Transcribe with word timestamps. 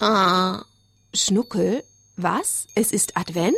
Ja. 0.00 0.64
Schnuckel, 1.14 1.84
was? 2.16 2.66
Es 2.74 2.92
ist 2.92 3.16
Advent? 3.16 3.56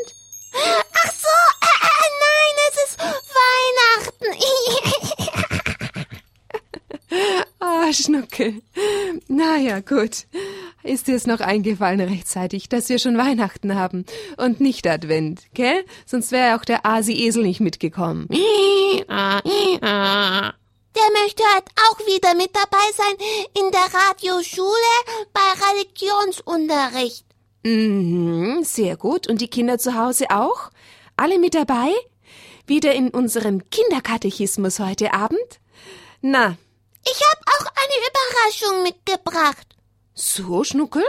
Ach 0.53 1.13
so, 1.13 1.29
äh, 1.61 1.79
äh, 1.89 2.09
nein, 2.25 2.55
es 2.71 2.77
ist 2.85 2.99
Weihnachten. 3.39 4.31
Ah, 7.61 7.93
Schnuckel. 7.93 8.63
Na 9.29 9.57
ja, 9.57 9.81
gut. 9.81 10.27
Ist 10.85 11.07
dir 11.07 11.15
es 11.15 11.27
noch 11.27 11.41
eingefallen 11.41 12.01
rechtzeitig, 12.01 12.69
dass 12.69 12.89
wir 12.89 12.99
schon 12.99 13.17
Weihnachten 13.17 13.77
haben 13.77 14.05
und 14.37 14.61
nicht 14.61 14.85
Advent, 14.87 15.43
gell? 15.55 15.85
Sonst 16.07 16.33
wäre 16.33 16.57
auch 16.57 16.65
der 16.65 16.85
Asi-Esel 16.85 17.45
nicht 17.45 17.61
mitgekommen. 17.61 18.27
Der 18.29 19.05
möchte 21.23 21.43
halt 21.55 21.65
auch 21.89 21.99
wieder 22.07 22.35
mit 22.35 22.51
dabei 22.55 22.85
sein 22.97 23.15
in 23.59 23.71
der 23.71 23.87
Radioschule 23.95 24.95
bei 25.33 25.41
Religionsunterricht. 25.73 27.25
Mhm, 27.65 28.65
sehr 28.65 28.97
gut. 28.97 29.29
Und 29.29 29.41
die 29.41 29.47
Kinder 29.49 29.79
zu 29.79 29.95
Hause 29.97 30.27
auch? 30.31 30.71
Alle 31.17 31.39
mit 31.39 31.55
dabei? 31.55 31.93
Wieder 32.67 32.93
in 32.93 33.11
unserem 33.11 33.71
Kinderkatechismus 33.71 34.81
heute 34.81 35.15
Abend? 35.15 35.61
Na, 36.21 36.57
Ich 37.05 37.21
habe 37.33 37.43
auch 37.47 37.67
eine 37.67 37.97
Überraschung 38.09 38.83
mitgebracht. 38.83 39.72
So, 40.23 40.63
Schnuckel? 40.65 41.05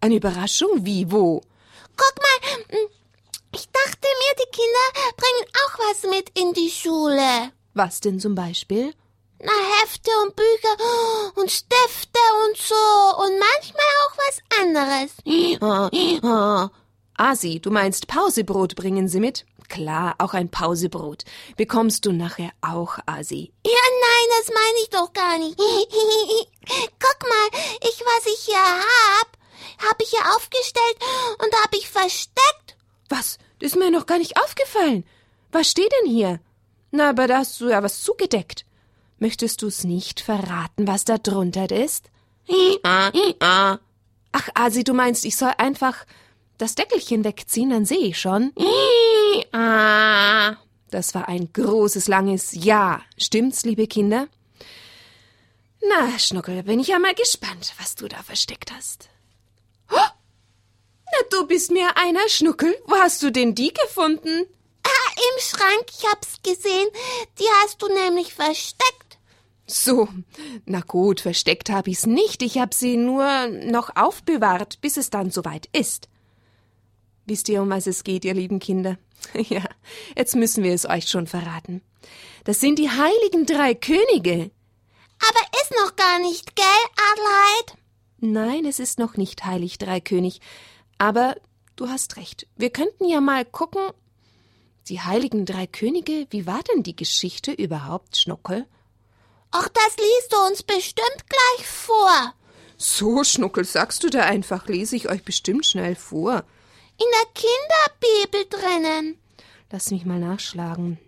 Eine 0.00 0.16
Überraschung? 0.16 0.84
Wie, 0.84 1.10
wo? 1.10 1.40
Guck 1.96 2.14
mal, 2.18 2.50
hm, 2.68 2.88
ich 3.54 3.66
dachte 3.68 4.08
mir, 4.20 4.34
die 4.38 4.50
Kinder 4.50 4.86
bringen 5.16 5.46
auch 5.64 5.78
was 5.78 6.02
mit 6.10 6.38
in 6.38 6.52
die 6.52 6.70
Schule. 6.70 7.52
Was 7.74 8.00
denn 8.00 8.18
zum 8.20 8.34
Beispiel? 8.34 8.92
Na, 9.38 9.52
Hefte 9.80 10.10
und 10.24 10.34
Bücher 10.34 10.76
und 11.36 11.50
Stifte 11.50 12.18
und 12.48 12.56
so 12.56 12.74
und 13.22 13.38
manchmal 13.38 13.92
auch 14.02 14.16
was 14.24 14.40
anderes. 14.60 15.12
Asi, 17.16 17.60
du 17.60 17.70
meinst 17.70 18.08
Pausebrot 18.08 18.74
bringen 18.74 19.08
sie 19.08 19.20
mit? 19.20 19.46
Klar, 19.68 20.14
auch 20.18 20.34
ein 20.34 20.50
Pausebrot. 20.50 21.24
Bekommst 21.56 22.06
du 22.06 22.12
nachher 22.12 22.50
auch, 22.60 22.98
Asi. 23.06 23.52
Ja, 23.64 23.72
nein, 23.72 24.38
das 24.38 24.54
meine 24.54 24.78
ich 24.82 24.90
doch 24.90 25.12
gar 25.12 25.38
nicht. 25.38 25.56
Guck 26.98 27.28
mal, 27.28 27.60
ich, 27.82 28.00
was 28.00 28.26
ich 28.26 28.40
hier 28.46 28.56
hab, 28.56 29.38
habe 29.88 30.02
ich 30.02 30.10
hier 30.10 30.34
aufgestellt 30.36 30.96
und 31.38 31.54
habe 31.62 31.76
ich 31.76 31.88
versteckt. 31.88 32.76
Was? 33.08 33.38
Das 33.58 33.72
ist 33.72 33.76
mir 33.76 33.90
noch 33.90 34.06
gar 34.06 34.18
nicht 34.18 34.36
aufgefallen. 34.42 35.04
Was 35.52 35.70
steht 35.70 35.92
denn 36.00 36.10
hier? 36.10 36.40
Na, 36.90 37.10
aber 37.10 37.26
da 37.26 37.38
hast 37.38 37.60
du 37.60 37.68
ja 37.68 37.82
was 37.82 38.02
zugedeckt. 38.02 38.64
Möchtest 39.18 39.62
du's 39.62 39.84
nicht 39.84 40.20
verraten, 40.20 40.86
was 40.86 41.04
da 41.04 41.16
drunter 41.18 41.70
ist? 41.70 42.10
Ach, 44.32 44.48
Asi, 44.54 44.84
du 44.84 44.92
meinst, 44.92 45.24
ich 45.24 45.36
soll 45.36 45.52
einfach 45.56 46.04
das 46.58 46.74
Deckelchen 46.74 47.24
wegziehen, 47.24 47.70
dann 47.70 47.84
sehe 47.86 47.98
ich 47.98 48.20
schon. 48.20 48.52
Das 50.90 51.14
war 51.14 51.28
ein 51.28 51.52
großes, 51.52 52.08
langes 52.08 52.52
Ja. 52.52 53.02
Stimmt's, 53.16 53.64
liebe 53.64 53.86
Kinder? 53.86 54.28
Na, 55.88 56.18
Schnuckel, 56.18 56.62
bin 56.62 56.80
ich 56.80 56.88
ja 56.88 56.98
mal 56.98 57.14
gespannt, 57.14 57.74
was 57.78 57.94
du 57.94 58.08
da 58.08 58.22
versteckt 58.22 58.72
hast. 58.72 59.08
Oh! 59.90 59.96
Na, 59.96 61.18
du 61.30 61.46
bist 61.46 61.70
mir 61.70 61.96
einer, 61.96 62.28
Schnuckel. 62.28 62.74
Wo 62.86 62.96
hast 62.96 63.22
du 63.22 63.30
denn 63.30 63.54
die 63.54 63.72
gefunden? 63.72 64.46
Ah, 64.84 65.12
im 65.16 65.40
Schrank, 65.40 65.86
ich 65.90 66.04
hab's 66.10 66.42
gesehen. 66.42 66.88
Die 67.38 67.46
hast 67.62 67.80
du 67.82 67.88
nämlich 67.88 68.34
versteckt. 68.34 69.18
So, 69.66 70.08
na 70.64 70.80
gut, 70.80 71.20
versteckt 71.20 71.70
hab 71.70 71.88
ich's 71.88 72.06
nicht. 72.06 72.42
Ich 72.42 72.58
hab 72.58 72.72
sie 72.72 72.96
nur 72.96 73.48
noch 73.48 73.96
aufbewahrt, 73.96 74.80
bis 74.80 74.96
es 74.96 75.10
dann 75.10 75.30
soweit 75.30 75.66
ist. 75.72 76.08
Wisst 77.26 77.48
ihr, 77.48 77.62
um 77.62 77.70
was 77.70 77.86
es 77.86 78.04
geht, 78.04 78.24
ihr 78.24 78.34
lieben 78.34 78.60
Kinder? 78.60 78.98
Ja, 79.48 79.64
jetzt 80.16 80.34
müssen 80.34 80.64
wir 80.64 80.72
es 80.72 80.88
euch 80.88 81.08
schon 81.08 81.26
verraten. 81.26 81.82
Das 82.44 82.60
sind 82.60 82.78
die 82.78 82.90
heiligen 82.90 83.46
drei 83.46 83.74
Könige. 83.74 84.50
Aber 85.18 85.60
ist 85.62 85.72
noch 85.82 85.96
gar 85.96 86.18
nicht, 86.20 86.54
gell, 86.56 86.64
Adelheid? 87.12 87.78
Nein, 88.18 88.64
es 88.64 88.78
ist 88.78 88.98
noch 88.98 89.16
nicht 89.16 89.44
heilig 89.44 89.78
Dreikönig. 89.78 90.40
Aber 90.98 91.36
du 91.76 91.88
hast 91.88 92.16
recht. 92.16 92.46
Wir 92.56 92.70
könnten 92.70 93.08
ja 93.08 93.20
mal 93.20 93.44
gucken. 93.44 93.82
Die 94.88 95.00
heiligen 95.00 95.44
drei 95.46 95.66
Könige, 95.66 96.26
wie 96.30 96.46
war 96.46 96.62
denn 96.62 96.82
die 96.82 96.94
Geschichte 96.96 97.52
überhaupt, 97.52 98.16
Schnuckel? 98.16 98.66
Ach, 99.50 99.68
das 99.68 99.96
liest 99.96 100.32
du 100.32 100.36
uns 100.46 100.62
bestimmt 100.62 101.24
gleich 101.28 101.66
vor. 101.66 102.34
So, 102.76 103.24
Schnuckel, 103.24 103.64
sagst 103.64 104.04
du 104.04 104.10
da 104.10 104.22
einfach, 104.22 104.68
lese 104.68 104.96
ich 104.96 105.08
euch 105.08 105.24
bestimmt 105.24 105.66
schnell 105.66 105.96
vor. 105.96 106.44
In 106.98 107.06
der 107.12 107.28
Kinderbibel 107.34 108.58
drinnen. 108.58 109.18
Lass 109.70 109.90
mich 109.90 110.04
mal 110.04 110.18
nachschlagen. 110.18 110.98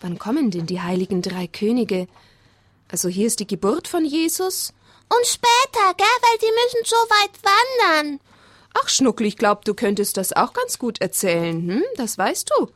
Wann 0.00 0.18
kommen 0.18 0.50
denn 0.50 0.66
die 0.66 0.80
heiligen 0.80 1.22
drei 1.22 1.46
Könige? 1.46 2.06
Also 2.90 3.08
hier 3.08 3.26
ist 3.26 3.40
die 3.40 3.46
Geburt 3.46 3.88
von 3.88 4.04
Jesus. 4.04 4.72
Und 5.08 5.26
später, 5.26 5.94
gell, 5.96 6.06
weil 6.06 6.38
die 6.40 6.52
müssen 6.52 6.84
so 6.84 6.96
weit 6.96 7.30
wandern. 7.42 8.20
Ach, 8.74 8.88
Schnuckel, 8.88 9.26
ich 9.26 9.36
glaub, 9.36 9.64
du 9.64 9.74
könntest 9.74 10.16
das 10.16 10.34
auch 10.34 10.52
ganz 10.52 10.78
gut 10.78 11.00
erzählen, 11.00 11.56
hm? 11.56 11.84
Das 11.96 12.18
weißt 12.18 12.50
du. 12.56 12.68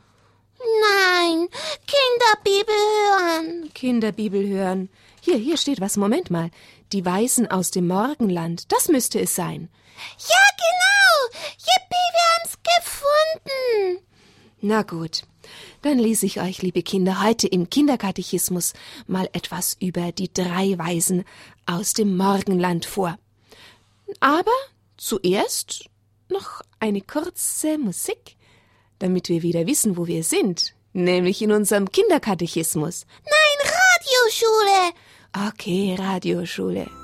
Nein, 0.59 1.49
Kinderbibel 1.87 2.75
hören. 2.75 3.71
Kinderbibel 3.75 4.47
hören. 4.49 4.89
Hier, 5.21 5.37
hier 5.37 5.57
steht 5.57 5.81
was. 5.81 5.97
Moment 5.97 6.31
mal. 6.31 6.51
Die 6.93 7.05
Weisen 7.05 7.51
aus 7.51 7.71
dem 7.71 7.87
Morgenland. 7.87 8.73
Das 8.73 8.89
müsste 8.89 9.21
es 9.21 9.35
sein. 9.35 9.69
Ja, 10.19 10.45
genau. 10.57 11.41
Yippie, 11.59 12.09
wir 12.13 12.25
haben's 12.35 12.59
gefunden. 12.77 14.07
Na 14.61 14.83
gut. 14.83 15.23
Dann 15.83 15.99
lese 15.99 16.27
ich 16.27 16.41
euch, 16.41 16.63
liebe 16.63 16.83
Kinder, 16.83 17.23
heute 17.23 17.49
im 17.49 17.69
Kinderkatechismus 17.69 18.75
mal 19.09 19.29
etwas 19.33 19.77
über 19.81 20.13
die 20.13 20.33
drei 20.33 20.79
Weisen 20.79 21.25
aus 21.67 21.93
dem 21.93 22.17
Morgenland 22.17 22.87
vor. 22.87 23.19
Aber 24.21 24.53
zuerst 24.97 25.87
noch 26.29 26.63
eine 26.79 27.01
kurze 27.01 27.79
Musik, 27.79 28.37
damit 29.01 29.29
wir 29.29 29.43
wieder 29.43 29.67
wissen, 29.67 29.97
wo 29.97 30.07
wir 30.07 30.23
sind, 30.23 30.75
nämlich 30.93 31.43
in 31.43 31.51
unserem 31.51 31.91
Kinderkatechismus. 31.91 33.07
Nein, 33.25 33.73
Radioschule. 33.73 34.93
Okay, 35.49 35.97
Radioschule. 35.99 37.02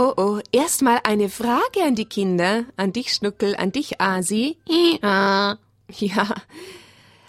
Oh, 0.00 0.14
oh. 0.16 0.40
Erstmal 0.52 1.00
eine 1.02 1.28
Frage 1.28 1.82
an 1.82 1.96
die 1.96 2.04
Kinder. 2.04 2.66
An 2.76 2.92
dich, 2.92 3.12
Schnuckel, 3.12 3.56
an 3.56 3.72
dich, 3.72 4.00
Asi. 4.00 4.56
Ja. 5.02 5.58
Ja. 5.90 6.34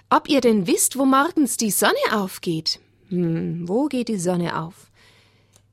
Ob 0.10 0.28
ihr 0.28 0.42
denn 0.42 0.68
wisst, 0.68 0.98
wo 0.98 1.06
morgens 1.06 1.56
die 1.56 1.72
Sonne 1.72 1.94
aufgeht? 2.12 2.82
Hm, 3.08 3.70
wo 3.70 3.86
geht 3.86 4.10
die 4.10 4.20
Sonne 4.20 4.62
auf? 4.62 4.92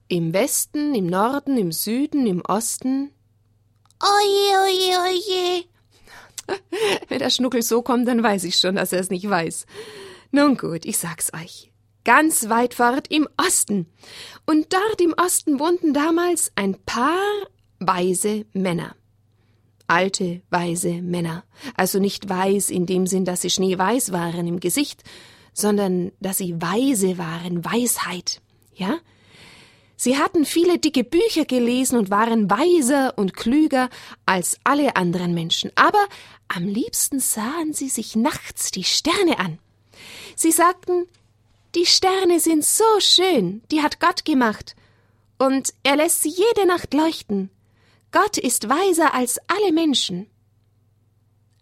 Im 0.07 0.33
Westen, 0.33 0.95
im 0.95 1.07
Norden, 1.07 1.59
im 1.59 1.73
Süden, 1.73 2.29
im 2.29 2.43
Osten? 2.43 3.11
Oje, 4.01 4.55
oje, 4.63 4.99
oje. 5.01 5.65
Wenn 7.09 7.19
der 7.19 7.31
Schnuckel 7.31 7.63
so 7.63 7.83
kommt, 7.83 8.07
dann 8.07 8.23
weiß 8.23 8.45
ich 8.45 8.55
schon, 8.55 8.77
dass 8.77 8.93
er 8.93 9.01
es 9.01 9.11
nicht 9.11 9.29
weiß. 9.29 9.67
Nun 10.31 10.57
gut, 10.57 10.85
ich 10.85 10.97
sag's 10.97 11.35
euch. 11.35 11.73
Ganz 12.07 12.49
weit 12.49 12.75
fort 12.75 13.09
im 13.11 13.29
Osten. 13.37 13.89
Und 14.47 14.73
dort 14.73 15.01
im 15.01 15.13
Osten 15.15 15.59
wohnten 15.59 15.93
damals 15.93 16.53
ein 16.55 16.77
paar 16.87 17.19
weise 17.81 18.47
Männer. 18.53 18.95
Alte, 19.89 20.41
weise 20.49 21.03
Männer. 21.03 21.43
Also 21.77 21.99
nicht 21.99 22.29
weiß 22.29 22.71
in 22.71 22.87
dem 22.87 23.09
Sinn, 23.09 23.25
dass 23.25 23.41
sie 23.41 23.51
schneeweiß 23.51 24.13
waren 24.13 24.47
im 24.47 24.61
Gesicht, 24.61 25.03
sondern 25.53 26.13
dass 26.21 26.39
sie 26.39 26.55
weise 26.63 27.19
waren, 27.19 27.65
Weisheit. 27.65 28.41
Ja? 28.73 28.99
Sie 29.97 30.17
hatten 30.17 30.45
viele 30.45 30.79
dicke 30.79 31.03
Bücher 31.03 31.45
gelesen 31.45 31.99
und 31.99 32.09
waren 32.09 32.49
weiser 32.49 33.19
und 33.19 33.35
klüger 33.35 33.91
als 34.27 34.61
alle 34.63 34.95
anderen 34.95 35.35
Menschen, 35.35 35.73
aber 35.75 36.07
am 36.47 36.69
liebsten 36.69 37.19
sahen 37.19 37.73
sie 37.73 37.89
sich 37.89 38.15
nachts 38.15 38.71
die 38.71 38.85
Sterne 38.85 39.41
an. 39.41 39.59
Sie 40.37 40.53
sagten, 40.53 41.07
Die 41.77 41.85
Sterne 41.85 42.41
sind 42.41 42.65
so 42.65 42.85
schön, 43.01 43.63
die 43.71 43.83
hat 43.83 44.01
Gott 44.01 44.25
gemacht. 44.25 44.75
Und 45.39 45.75
er 45.83 45.97
lässt 45.97 46.23
sie 46.23 46.31
jede 46.31 46.67
Nacht 46.67 46.95
leuchten. 46.95 47.51
Gott 48.13 48.39
ist 48.39 48.71
weiser 48.71 49.13
als 49.13 49.39
alle 49.47 49.73
Menschen. 49.73 50.27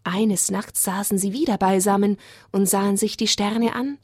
Eines 0.05 0.49
Nachts 0.51 0.85
saßen 0.85 1.17
sie 1.17 1.33
wieder 1.33 1.57
beisammen 1.57 2.15
und 2.53 2.65
sahen 2.65 2.95
sich 2.95 3.17
die 3.17 3.27
Sterne 3.27 3.75
an. 3.75 3.97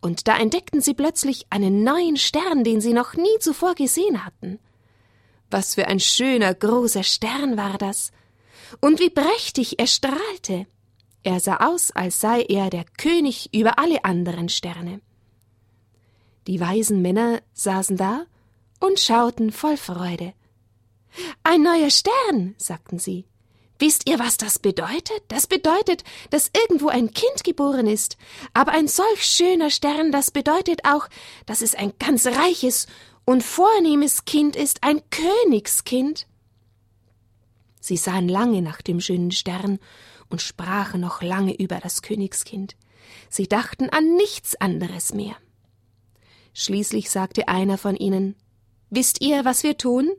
Und 0.00 0.28
da 0.28 0.36
entdeckten 0.36 0.80
sie 0.80 0.94
plötzlich 0.94 1.46
einen 1.50 1.82
neuen 1.82 2.18
Stern, 2.18 2.62
den 2.62 2.80
sie 2.80 2.92
noch 2.92 3.14
nie 3.14 3.38
zuvor 3.40 3.74
gesehen 3.74 4.24
hatten. 4.24 4.60
Was 5.50 5.74
für 5.74 5.88
ein 5.88 5.98
schöner, 5.98 6.54
großer 6.54 7.02
Stern 7.02 7.56
war 7.56 7.78
das. 7.78 8.12
Und 8.80 9.00
wie 9.00 9.10
prächtig 9.10 9.80
er 9.80 9.88
strahlte. 9.88 10.66
Er 11.24 11.40
sah 11.40 11.56
aus, 11.56 11.90
als 11.90 12.20
sei 12.20 12.42
er 12.42 12.70
der 12.70 12.84
König 12.96 13.52
über 13.52 13.80
alle 13.80 14.04
anderen 14.04 14.48
Sterne. 14.48 15.00
Die 16.46 16.60
weisen 16.60 17.02
Männer 17.02 17.40
saßen 17.52 17.96
da 17.96 18.26
und 18.80 18.98
schauten 18.98 19.52
voll 19.52 19.76
Freude. 19.76 20.34
Ein 21.42 21.62
neuer 21.62 21.90
Stern, 21.90 22.54
sagten 22.58 22.98
sie. 22.98 23.26
Wisst 23.78 24.08
ihr, 24.08 24.18
was 24.18 24.36
das 24.36 24.58
bedeutet? 24.58 25.22
Das 25.28 25.46
bedeutet, 25.46 26.04
dass 26.30 26.50
irgendwo 26.54 26.88
ein 26.88 27.12
Kind 27.12 27.42
geboren 27.42 27.86
ist. 27.86 28.16
Aber 28.54 28.72
ein 28.72 28.86
solch 28.86 29.24
schöner 29.24 29.70
Stern, 29.70 30.12
das 30.12 30.30
bedeutet 30.30 30.84
auch, 30.84 31.08
dass 31.46 31.62
es 31.62 31.74
ein 31.74 31.92
ganz 31.98 32.26
reiches 32.26 32.86
und 33.24 33.42
vornehmes 33.42 34.24
Kind 34.24 34.56
ist, 34.56 34.84
ein 34.84 35.00
Königskind. 35.10 36.26
Sie 37.80 37.96
sahen 37.96 38.28
lange 38.28 38.62
nach 38.62 38.82
dem 38.82 39.00
schönen 39.00 39.32
Stern 39.32 39.80
und 40.28 40.42
sprachen 40.42 41.00
noch 41.00 41.20
lange 41.20 41.54
über 41.54 41.78
das 41.80 42.02
Königskind. 42.02 42.76
Sie 43.28 43.48
dachten 43.48 43.90
an 43.90 44.14
nichts 44.14 44.54
anderes 44.60 45.12
mehr. 45.12 45.36
Schließlich 46.54 47.10
sagte 47.10 47.48
einer 47.48 47.78
von 47.78 47.96
ihnen 47.96 48.36
Wisst 48.90 49.22
ihr, 49.22 49.44
was 49.44 49.62
wir 49.62 49.78
tun? 49.78 50.10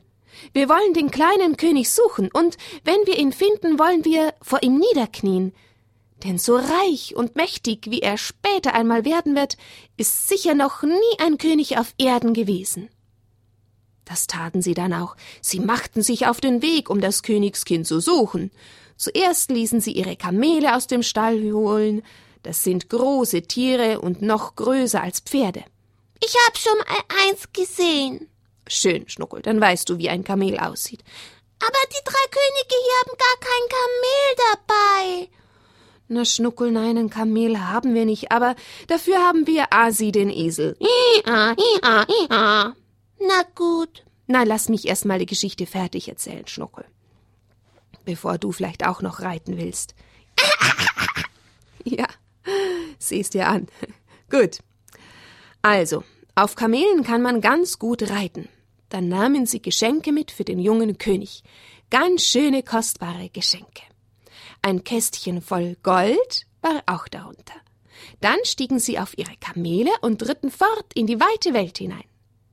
Wir 0.51 0.67
wollen 0.67 0.93
den 0.95 1.11
kleinen 1.11 1.57
König 1.57 1.91
suchen, 1.91 2.29
und 2.33 2.57
wenn 2.83 3.05
wir 3.05 3.19
ihn 3.19 3.31
finden, 3.31 3.77
wollen 3.77 4.03
wir 4.03 4.33
vor 4.41 4.63
ihm 4.63 4.79
niederknien. 4.79 5.53
Denn 6.23 6.39
so 6.39 6.55
reich 6.55 7.15
und 7.15 7.35
mächtig, 7.35 7.85
wie 7.89 8.01
er 8.01 8.17
später 8.17 8.73
einmal 8.73 9.05
werden 9.05 9.35
wird, 9.35 9.57
ist 9.97 10.27
sicher 10.27 10.55
noch 10.55 10.81
nie 10.81 11.19
ein 11.19 11.37
König 11.37 11.77
auf 11.77 11.93
Erden 11.97 12.33
gewesen. 12.33 12.89
Das 14.05 14.27
taten 14.27 14.61
sie 14.61 14.73
dann 14.73 14.93
auch. 14.93 15.15
Sie 15.41 15.59
machten 15.59 16.01
sich 16.01 16.27
auf 16.27 16.41
den 16.41 16.61
Weg, 16.61 16.89
um 16.89 16.99
das 16.99 17.23
Königskind 17.23 17.85
zu 17.85 17.99
suchen. 17.99 18.51
Zuerst 18.97 19.49
ließen 19.51 19.81
sie 19.81 19.91
ihre 19.91 20.15
Kamele 20.15 20.75
aus 20.75 20.87
dem 20.87 21.03
Stall 21.03 21.51
holen. 21.51 22.03
Das 22.41 22.63
sind 22.63 22.89
große 22.89 23.43
Tiere 23.43 24.01
und 24.01 24.21
noch 24.21 24.55
größer 24.55 25.01
als 25.01 25.19
Pferde. 25.19 25.63
Ich 26.25 26.35
hab 26.47 26.57
schon 26.57 26.79
eins 27.25 27.51
gesehen. 27.51 28.29
Schön, 28.67 29.09
Schnuckel, 29.09 29.41
dann 29.41 29.59
weißt 29.59 29.89
du, 29.89 29.97
wie 29.97 30.09
ein 30.09 30.23
Kamel 30.23 30.57
aussieht. 30.57 31.03
Aber 31.59 31.79
die 31.89 32.03
drei 32.05 32.25
Könige 32.31 32.75
hier 32.81 32.97
haben 33.01 33.17
gar 33.17 33.39
kein 33.39 33.67
Kamel 33.75 35.27
dabei. 35.27 35.29
Na, 36.07 36.23
Schnuckel, 36.23 36.71
nein, 36.71 36.97
ein 36.97 37.09
Kamel 37.09 37.59
haben 37.59 37.93
wir 37.93 38.05
nicht, 38.05 38.31
aber 38.31 38.55
dafür 38.87 39.17
haben 39.17 39.47
wir 39.47 39.73
Asi, 39.73 40.11
den 40.11 40.29
Esel. 40.29 40.77
Ia, 40.79 41.55
ia, 41.57 42.05
ia. 42.07 42.75
Na 43.19 43.43
gut. 43.55 44.03
Na, 44.27 44.43
lass 44.43 44.69
mich 44.69 44.87
erst 44.87 45.05
mal 45.05 45.19
die 45.19 45.25
Geschichte 45.25 45.65
fertig 45.65 46.07
erzählen, 46.07 46.47
Schnuckel. 46.47 46.85
Bevor 48.05 48.37
du 48.37 48.51
vielleicht 48.51 48.85
auch 48.85 49.01
noch 49.01 49.21
reiten 49.21 49.57
willst. 49.57 49.95
ja, 51.83 52.07
siehst 52.97 53.33
dir 53.33 53.47
an. 53.47 53.67
Gut. 54.29 54.59
Also, 55.63 56.03
auf 56.35 56.55
Kamelen 56.55 57.03
kann 57.03 57.21
man 57.21 57.39
ganz 57.39 57.79
gut 57.79 58.09
reiten. 58.09 58.49
Dann 58.89 59.07
nahmen 59.07 59.45
sie 59.45 59.61
Geschenke 59.61 60.11
mit 60.11 60.29
für 60.29 60.43
den 60.43 60.59
jungen 60.59 60.97
König. 60.97 61.41
Ganz 61.89 62.25
schöne, 62.25 62.63
kostbare 62.63 63.29
Geschenke. 63.29 63.83
Ein 64.61 64.83
Kästchen 64.83 65.41
voll 65.41 65.77
Gold 65.81 66.45
war 66.61 66.83
auch 66.85 67.07
darunter. 67.07 67.55
Dann 68.19 68.39
stiegen 68.43 68.77
sie 68.79 68.99
auf 68.99 69.17
ihre 69.17 69.37
Kamele 69.37 69.91
und 70.01 70.27
ritten 70.27 70.51
fort 70.51 70.93
in 70.95 71.07
die 71.07 71.21
weite 71.21 71.53
Welt 71.53 71.77
hinein. 71.77 72.03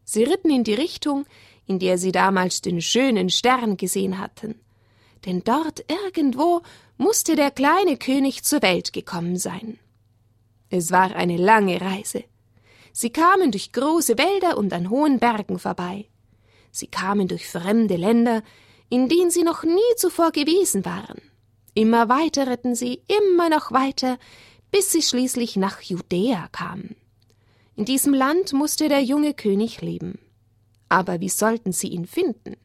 Sie 0.04 0.22
ritten 0.22 0.50
in 0.50 0.62
die 0.62 0.74
Richtung, 0.74 1.26
in 1.66 1.80
der 1.80 1.98
sie 1.98 2.12
damals 2.12 2.62
den 2.62 2.80
schönen 2.80 3.28
Stern 3.28 3.76
gesehen 3.76 4.18
hatten. 4.18 4.54
Denn 5.26 5.42
dort 5.42 5.84
irgendwo 5.90 6.62
musste 6.96 7.34
der 7.34 7.50
kleine 7.50 7.96
König 7.96 8.44
zur 8.44 8.62
Welt 8.62 8.92
gekommen 8.92 9.36
sein. 9.36 9.80
Es 10.68 10.92
war 10.92 11.16
eine 11.16 11.36
lange 11.36 11.80
Reise. 11.80 12.22
Sie 12.92 13.10
kamen 13.10 13.50
durch 13.50 13.72
große 13.72 14.18
Wälder 14.18 14.58
und 14.58 14.72
an 14.72 14.90
hohen 14.90 15.18
Bergen 15.18 15.58
vorbei. 15.58 16.06
Sie 16.70 16.86
kamen 16.86 17.28
durch 17.28 17.48
fremde 17.48 17.96
Länder, 17.96 18.42
in 18.88 19.08
denen 19.08 19.30
sie 19.30 19.42
noch 19.42 19.62
nie 19.62 19.94
zuvor 19.96 20.32
gewesen 20.32 20.84
waren. 20.84 21.20
Immer 21.74 22.08
weiter 22.08 22.46
ritten 22.48 22.74
sie, 22.74 23.02
immer 23.06 23.48
noch 23.48 23.72
weiter, 23.72 24.18
bis 24.70 24.92
sie 24.92 25.02
schließlich 25.02 25.56
nach 25.56 25.80
Judäa 25.80 26.48
kamen. 26.48 26.96
In 27.76 27.84
diesem 27.84 28.12
Land 28.12 28.52
musste 28.52 28.88
der 28.88 29.02
junge 29.02 29.34
König 29.34 29.80
leben. 29.80 30.18
Aber 30.88 31.20
wie 31.20 31.28
sollten 31.28 31.72
sie 31.72 31.88
ihn 31.88 32.06
finden? 32.06 32.56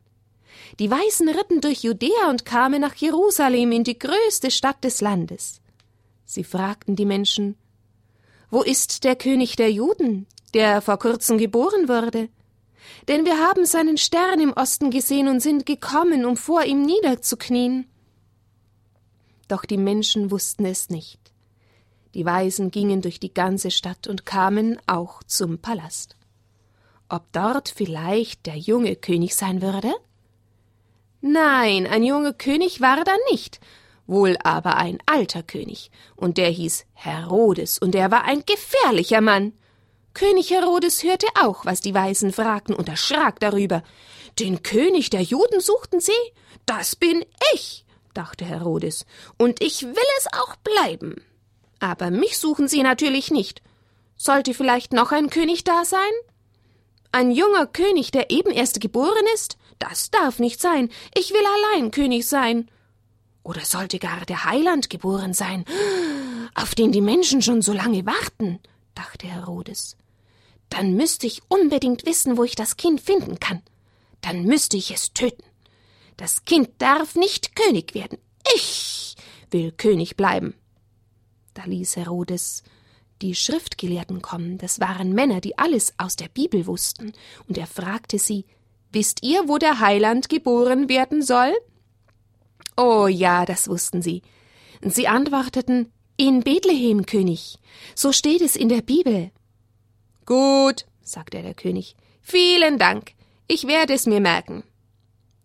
Die 0.80 0.90
Weißen 0.90 1.30
ritten 1.30 1.62
durch 1.62 1.84
Judäa 1.84 2.30
und 2.30 2.46
kamen 2.46 2.82
nach 2.82 2.96
Jerusalem 2.96 3.72
in 3.72 3.84
die 3.84 4.00
größte 4.00 4.52
Stadt 4.52 4.84
des 4.84 5.02
Landes. 5.02 5.62
Sie 6.26 6.44
fragten 6.44 6.96
die 6.96 7.06
Menschen, 7.06 7.56
wo 8.56 8.62
ist 8.62 9.04
der 9.04 9.18
König 9.18 9.58
der 9.58 9.70
Juden, 9.70 10.28
der 10.54 10.80
vor 10.80 10.98
kurzem 10.98 11.38
geboren 11.38 11.90
wurde? 11.90 12.30
Denn 13.10 13.26
wir 13.26 13.38
haben 13.38 13.66
seinen 13.66 13.98
Stern 13.98 14.40
im 14.40 14.54
Osten 14.54 14.92
gesehen 14.92 15.28
und 15.28 15.42
sind 15.42 15.66
gekommen, 15.66 16.24
um 16.24 16.38
vor 16.38 16.64
ihm 16.64 16.82
niederzuknien. 16.84 17.86
Doch 19.50 19.66
die 19.66 19.76
Menschen 19.76 20.32
wussten 20.32 20.64
es 20.64 20.90
nicht. 20.90 21.20
Die 22.14 22.26
Weisen 22.26 22.72
gingen 22.72 23.02
durch 23.02 23.20
die 23.20 23.34
ganze 23.34 23.72
Stadt 23.72 24.08
und 24.08 24.26
kamen 24.26 24.80
auch 24.88 25.22
zum 25.24 25.60
Palast. 25.60 26.16
Ob 27.10 27.30
dort 27.34 27.68
vielleicht 27.68 28.46
der 28.46 28.56
junge 28.56 28.96
König 28.96 29.36
sein 29.36 29.62
würde? 29.62 29.94
Nein, 31.20 31.88
ein 31.88 32.06
junger 32.06 32.32
König 32.32 32.80
war 32.80 33.04
da 33.04 33.16
nicht, 33.32 33.60
wohl 34.08 34.38
aber 34.44 34.78
ein 34.78 35.00
alter 35.06 35.44
König, 35.44 35.92
und 36.16 36.38
der 36.38 36.50
hieß 36.50 36.86
Herodes, 36.94 37.80
und 37.80 37.96
er 37.96 38.12
war 38.12 38.26
ein 38.26 38.44
gefährlicher 38.46 39.22
Mann. 39.22 39.54
König 40.14 40.52
Herodes 40.52 41.04
hörte 41.04 41.28
auch, 41.42 41.66
was 41.66 41.82
die 41.82 41.94
Weisen 41.94 42.32
fragten, 42.32 42.76
und 42.76 42.88
erschrak 42.88 43.40
darüber. 43.40 43.84
Den 44.40 44.64
König 44.64 45.10
der 45.10 45.22
Juden 45.22 45.60
suchten 45.60 46.00
sie? 46.00 46.12
Das 46.66 46.96
bin 46.96 47.26
ich, 47.54 47.86
dachte 48.14 48.46
Herodes, 48.46 49.06
und 49.38 49.62
ich 49.62 49.84
will 49.84 50.10
es 50.18 50.28
auch 50.34 50.56
bleiben. 50.58 51.24
Aber 51.80 52.12
mich 52.12 52.38
suchen 52.38 52.68
sie 52.68 52.84
natürlich 52.84 53.32
nicht. 53.32 53.62
Sollte 54.16 54.54
vielleicht 54.54 54.94
noch 54.94 55.12
ein 55.12 55.30
König 55.30 55.64
da 55.64 55.84
sein? 55.84 56.00
Ein 57.12 57.32
junger 57.32 57.68
König, 57.68 58.12
der 58.12 58.32
eben 58.32 58.52
erst 58.52 58.82
geboren 58.82 59.26
ist? 59.34 59.58
Das 59.80 60.10
darf 60.10 60.40
nicht 60.40 60.62
sein. 60.62 60.90
Ich 61.16 61.32
will 61.32 61.44
allein 61.74 61.92
König 61.92 62.28
sein. 62.28 62.70
Oder 63.46 63.64
sollte 63.64 64.00
gar 64.00 64.26
der 64.26 64.46
Heiland 64.46 64.90
geboren 64.90 65.36
sein, 65.36 65.66
auf 66.56 66.74
den 66.74 66.92
die 66.92 67.00
Menschen 67.00 67.44
schon 67.44 67.62
so 67.62 67.74
lange 67.74 68.04
warten, 68.04 68.60
dachte 68.96 69.28
Herodes. 69.28 69.98
Dann 70.70 70.96
müsste 70.96 71.28
ich 71.28 71.44
unbedingt 71.48 72.08
wissen, 72.08 72.38
wo 72.38 72.44
ich 72.44 72.56
das 72.56 72.76
Kind 72.76 73.02
finden 73.02 73.40
kann. 73.40 73.62
Dann 74.22 74.46
müsste 74.46 74.78
ich 74.78 74.90
es 74.90 75.14
töten. 75.14 75.44
Das 76.18 76.46
Kind 76.46 76.70
darf 76.80 77.14
nicht 77.14 77.56
König 77.56 77.94
werden. 77.94 78.18
Ich 78.56 79.16
will 79.52 79.72
König 79.72 80.18
bleiben. 80.18 80.56
Da 81.54 81.66
ließ 81.66 81.98
Herodes 81.98 82.64
die 83.22 83.36
Schriftgelehrten 83.36 84.24
kommen, 84.24 84.58
das 84.58 84.80
waren 84.80 85.14
Männer, 85.14 85.40
die 85.40 85.58
alles 85.60 85.94
aus 86.00 86.16
der 86.16 86.30
Bibel 86.30 86.66
wussten, 86.66 87.14
und 87.48 87.60
er 87.60 87.68
fragte 87.68 88.18
sie 88.18 88.46
Wisst 88.92 89.22
ihr, 89.22 89.48
wo 89.48 89.60
der 89.60 89.82
Heiland 89.82 90.30
geboren 90.30 90.90
werden 90.90 91.22
soll? 91.22 91.54
Oh 92.78 93.08
ja, 93.08 93.46
das 93.46 93.68
wussten 93.68 94.02
sie. 94.02 94.22
Sie 94.82 95.08
antworteten 95.08 95.92
In 96.18 96.42
Bethlehem, 96.42 97.06
König. 97.06 97.58
So 97.96 98.12
steht 98.12 98.42
es 98.42 98.56
in 98.56 98.70
der 98.70 98.82
Bibel. 98.82 99.32
Gut, 100.26 100.86
sagte 101.02 101.42
der 101.42 101.54
König. 101.54 101.96
Vielen 102.22 102.78
Dank. 102.78 103.14
Ich 103.48 103.68
werde 103.68 103.94
es 103.94 104.06
mir 104.06 104.20
merken. 104.20 104.64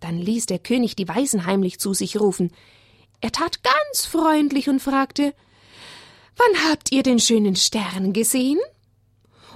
Dann 0.00 0.18
ließ 0.18 0.46
der 0.46 0.58
König 0.58 0.96
die 0.96 1.06
Weisen 1.06 1.44
heimlich 1.44 1.78
zu 1.78 1.92
sich 1.92 2.18
rufen. 2.18 2.50
Er 3.20 3.32
tat 3.32 3.62
ganz 3.62 4.06
freundlich 4.06 4.68
und 4.68 4.80
fragte 4.80 5.34
Wann 6.36 6.70
habt 6.70 6.90
ihr 6.90 7.02
den 7.02 7.18
schönen 7.18 7.54
Stern 7.54 8.14
gesehen? 8.14 8.58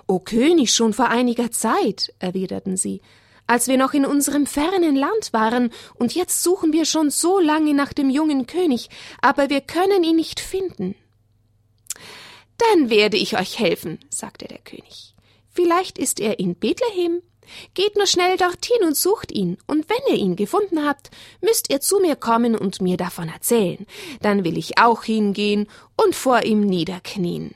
O 0.06 0.18
König, 0.18 0.74
schon 0.74 0.92
vor 0.92 1.08
einiger 1.08 1.50
Zeit, 1.50 2.12
erwiderten 2.18 2.76
sie, 2.76 3.00
als 3.46 3.68
wir 3.68 3.76
noch 3.76 3.92
in 3.92 4.06
unserem 4.06 4.46
fernen 4.46 4.96
Land 4.96 5.32
waren, 5.32 5.70
und 5.94 6.14
jetzt 6.14 6.42
suchen 6.42 6.72
wir 6.72 6.84
schon 6.84 7.10
so 7.10 7.38
lange 7.38 7.74
nach 7.74 7.92
dem 7.92 8.10
jungen 8.10 8.46
König, 8.46 8.88
aber 9.20 9.50
wir 9.50 9.60
können 9.60 10.04
ihn 10.04 10.16
nicht 10.16 10.40
finden. 10.40 10.94
Dann 12.58 12.90
werde 12.90 13.16
ich 13.16 13.38
euch 13.38 13.58
helfen, 13.58 13.98
sagte 14.08 14.46
der 14.46 14.58
König. 14.58 15.14
Vielleicht 15.50 15.98
ist 15.98 16.20
er 16.20 16.38
in 16.38 16.56
Bethlehem. 16.56 17.22
Geht 17.74 17.96
nur 17.96 18.06
schnell 18.06 18.36
dorthin 18.38 18.86
und 18.86 18.96
sucht 18.96 19.30
ihn, 19.30 19.58
und 19.66 19.88
wenn 19.90 20.14
ihr 20.14 20.18
ihn 20.18 20.34
gefunden 20.34 20.84
habt, 20.84 21.10
müsst 21.42 21.70
ihr 21.70 21.80
zu 21.80 22.00
mir 22.00 22.16
kommen 22.16 22.56
und 22.56 22.80
mir 22.80 22.96
davon 22.96 23.28
erzählen. 23.28 23.86
Dann 24.22 24.44
will 24.44 24.56
ich 24.56 24.78
auch 24.78 25.04
hingehen 25.04 25.68
und 26.02 26.14
vor 26.14 26.42
ihm 26.42 26.60
niederknien. 26.62 27.54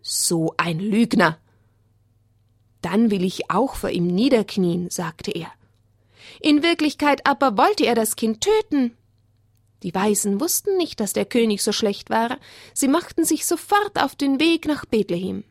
So 0.00 0.54
ein 0.56 0.80
Lügner. 0.80 1.38
Dann 2.84 3.10
will 3.10 3.24
ich 3.24 3.50
auch 3.50 3.76
vor 3.76 3.88
ihm 3.88 4.06
niederknien, 4.06 4.90
sagte 4.90 5.30
er. 5.30 5.50
In 6.38 6.62
Wirklichkeit 6.62 7.26
aber 7.26 7.56
wollte 7.56 7.86
er 7.86 7.94
das 7.94 8.14
Kind 8.14 8.42
töten. 8.42 8.94
Die 9.82 9.94
Weisen 9.94 10.38
wussten 10.38 10.76
nicht, 10.76 11.00
dass 11.00 11.14
der 11.14 11.24
König 11.24 11.62
so 11.62 11.72
schlecht 11.72 12.10
war. 12.10 12.38
Sie 12.74 12.88
machten 12.88 13.24
sich 13.24 13.46
sofort 13.46 13.98
auf 13.98 14.14
den 14.16 14.38
Weg 14.38 14.66
nach 14.66 14.84
Bethlehem. 14.84 15.44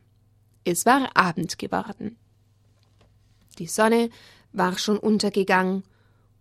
Es 0.63 0.85
war 0.85 1.09
Abend 1.17 1.57
geworden. 1.57 2.17
Die 3.57 3.65
Sonne 3.65 4.11
war 4.51 4.77
schon 4.77 4.99
untergegangen 4.99 5.83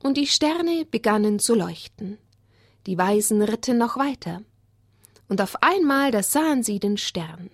und 0.03 0.19
die 0.19 0.27
Sterne 0.27 0.85
begannen 0.85 1.39
zu 1.39 1.55
leuchten. 1.55 2.19
Die 2.87 2.99
Weisen 2.99 3.41
ritten 3.41 3.79
noch 3.79 3.97
weiter. 3.97 4.43
Und 5.27 5.41
auf 5.41 5.63
einmal, 5.63 6.11
da 6.11 6.23
sahen 6.23 6.63
sie 6.63 6.81
den 6.81 6.99
Stern. 6.99 7.49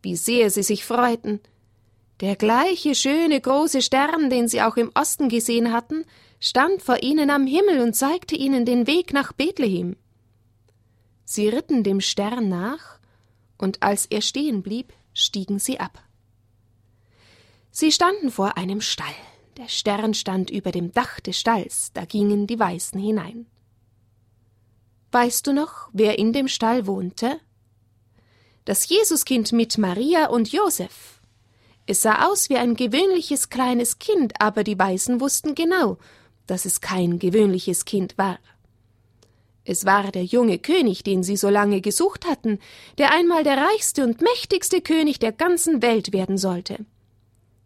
Wie 0.00 0.16
sehr 0.16 0.48
sie 0.48 0.62
sich 0.62 0.86
freuten. 0.86 1.40
Der 2.22 2.36
gleiche 2.36 2.94
schöne 2.94 3.40
große 3.40 3.82
Stern, 3.82 4.30
den 4.30 4.46
sie 4.46 4.62
auch 4.62 4.76
im 4.76 4.92
Osten 4.94 5.28
gesehen 5.28 5.72
hatten, 5.72 6.04
stand 6.38 6.80
vor 6.80 7.02
ihnen 7.02 7.30
am 7.30 7.48
Himmel 7.48 7.80
und 7.80 7.94
zeigte 7.94 8.36
ihnen 8.36 8.64
den 8.64 8.86
Weg 8.86 9.12
nach 9.12 9.32
Bethlehem. 9.32 9.96
Sie 11.24 11.48
ritten 11.48 11.82
dem 11.82 12.00
Stern 12.00 12.48
nach, 12.48 13.00
und 13.58 13.82
als 13.82 14.06
er 14.06 14.22
stehen 14.22 14.62
blieb, 14.62 14.92
stiegen 15.12 15.58
sie 15.58 15.80
ab. 15.80 16.00
Sie 17.72 17.90
standen 17.90 18.30
vor 18.30 18.56
einem 18.56 18.80
Stall. 18.80 19.14
Der 19.56 19.66
Stern 19.66 20.14
stand 20.14 20.48
über 20.48 20.70
dem 20.70 20.92
Dach 20.92 21.18
des 21.18 21.40
Stalls, 21.40 21.90
da 21.92 22.04
gingen 22.04 22.46
die 22.46 22.58
Weißen 22.58 23.00
hinein. 23.00 23.46
Weißt 25.10 25.44
du 25.48 25.52
noch, 25.52 25.88
wer 25.92 26.20
in 26.20 26.32
dem 26.32 26.46
Stall 26.46 26.86
wohnte? 26.86 27.40
Das 28.64 28.88
Jesuskind 28.88 29.50
mit 29.50 29.76
Maria 29.76 30.28
und 30.28 30.52
Josef. 30.52 31.21
Es 31.86 32.02
sah 32.02 32.28
aus 32.28 32.48
wie 32.48 32.56
ein 32.56 32.74
gewöhnliches 32.74 33.50
kleines 33.50 33.98
Kind, 33.98 34.34
aber 34.40 34.64
die 34.64 34.78
Weißen 34.78 35.20
wussten 35.20 35.54
genau, 35.54 35.98
dass 36.46 36.64
es 36.64 36.80
kein 36.80 37.18
gewöhnliches 37.18 37.84
Kind 37.84 38.16
war. 38.18 38.38
Es 39.64 39.84
war 39.84 40.10
der 40.10 40.24
junge 40.24 40.58
König, 40.58 41.04
den 41.04 41.22
sie 41.22 41.36
so 41.36 41.48
lange 41.48 41.80
gesucht 41.80 42.26
hatten, 42.26 42.58
der 42.98 43.12
einmal 43.12 43.44
der 43.44 43.58
reichste 43.58 44.04
und 44.04 44.20
mächtigste 44.20 44.80
König 44.80 45.18
der 45.18 45.32
ganzen 45.32 45.82
Welt 45.82 46.12
werden 46.12 46.38
sollte 46.38 46.84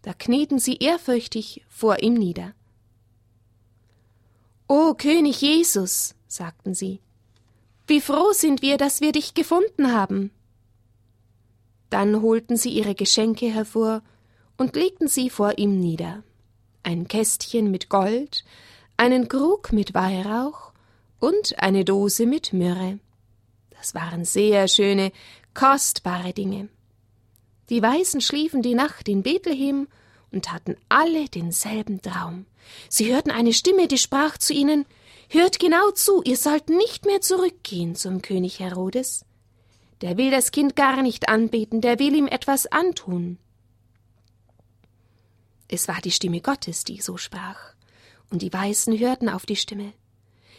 da 0.07 0.15
knieten 0.15 0.61
sie 0.61 0.77
ehrfürchtig 0.77 1.63
vor 1.69 2.01
ihm 2.01 2.15
nieder. 2.15 2.55
O 4.69 4.95
König 4.95 5.41
Jesus, 5.41 6.15
sagten 6.29 6.75
sie, 6.75 7.01
wie 7.89 8.01
froh 8.01 8.31
sind 8.33 8.63
wir, 8.63 8.77
dass 8.77 9.01
wir 9.01 9.11
dich 9.11 9.35
gefunden 9.35 9.93
haben. 9.93 10.31
Dann 11.91 12.23
holten 12.23 12.57
sie 12.57 12.71
ihre 12.71 12.95
Geschenke 12.95 13.47
hervor 13.47 14.03
und 14.57 14.77
legten 14.77 15.09
sie 15.09 15.31
vor 15.31 15.59
ihm 15.59 15.79
nieder. 15.79 16.23
Ein 16.83 17.09
Kästchen 17.09 17.71
mit 17.71 17.89
Gold, 17.89 18.45
einen 18.97 19.29
Krug 19.29 19.73
mit 19.73 19.95
Weihrauch 19.95 20.73
und 21.21 21.59
eine 21.59 21.85
Dose 21.85 22.27
mit 22.27 22.53
Myrrhe. 22.53 22.99
Das 23.71 23.95
waren 23.95 24.25
sehr 24.25 24.69
schöne, 24.69 25.13
kostbare 25.55 26.33
Dinge. 26.33 26.69
Die 27.69 27.83
Weisen 27.83 28.21
schliefen 28.21 28.63
die 28.63 28.75
Nacht 28.75 29.09
in 29.09 29.23
Bethlehem 29.23 29.89
und 30.31 30.53
hatten 30.53 30.77
alle 30.89 31.29
denselben 31.29 32.01
Traum. 32.01 32.47
Sie 32.89 33.13
hörten 33.13 33.31
eine 33.31 33.53
Stimme, 33.53 33.89
die 33.89 33.99
sprach 33.99 34.39
zu 34.39 34.53
ihnen 34.53 34.87
Hört 35.29 35.59
genau 35.59 35.91
zu, 35.91 36.23
ihr 36.23 36.37
sollt 36.37 36.69
nicht 36.69 37.05
mehr 37.05 37.21
zurückgehen 37.21 37.97
zum 37.97 38.23
König 38.23 38.61
Herodes. 38.61 39.25
Der 40.03 40.17
will 40.19 40.31
das 40.31 40.51
Kind 40.51 40.77
gar 40.77 41.03
nicht 41.03 41.29
anbeten, 41.29 41.81
der 41.81 41.99
will 41.99 42.15
ihm 42.15 42.27
etwas 42.27 42.67
antun. 42.67 43.39
Es 45.69 45.89
war 45.89 46.01
die 46.01 46.11
Stimme 46.11 46.41
Gottes, 46.41 46.85
die 46.85 47.01
so 47.01 47.17
sprach, 47.17 47.75
und 48.31 48.43
die 48.43 48.53
Weißen 48.53 48.99
hörten 48.99 49.29
auf 49.29 49.47
die 49.47 49.57
Stimme. 49.57 49.93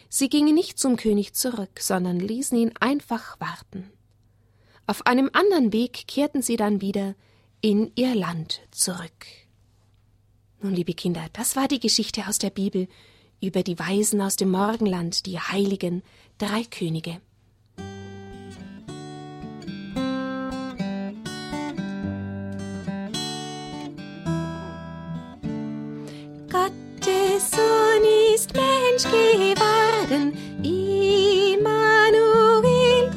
Sie 0.08 0.28
gingen 0.28 0.54
nicht 0.54 0.78
zum 0.78 0.96
König 0.96 1.34
zurück, 1.34 1.80
sondern 1.80 2.18
ließen 2.18 2.58
ihn 2.58 2.72
einfach 2.80 3.38
warten. 3.40 3.90
Auf 4.86 5.06
einem 5.06 5.30
anderen 5.32 5.72
Weg 5.72 6.06
kehrten 6.08 6.42
sie 6.42 6.56
dann 6.56 6.80
wieder 6.80 7.14
in 7.60 7.92
ihr 7.94 8.14
Land 8.14 8.62
zurück. 8.70 9.26
Nun, 10.60 10.74
liebe 10.74 10.94
Kinder, 10.94 11.26
das 11.34 11.56
war 11.56 11.68
die 11.68 11.80
Geschichte 11.80 12.26
aus 12.26 12.38
der 12.38 12.50
Bibel 12.50 12.88
über 13.40 13.62
die 13.62 13.78
Weisen 13.78 14.20
aus 14.20 14.36
dem 14.36 14.50
Morgenland, 14.50 15.26
die 15.26 15.38
heiligen 15.38 16.02
drei 16.38 16.64
Könige. 16.64 17.20
Geworden, 30.08 30.32
Immanuel 30.62 31.60